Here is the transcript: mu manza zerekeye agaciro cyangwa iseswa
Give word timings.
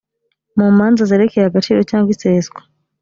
mu 0.57 0.67
manza 0.77 1.03
zerekeye 1.09 1.45
agaciro 1.47 1.79
cyangwa 1.89 2.09
iseswa 2.15 2.59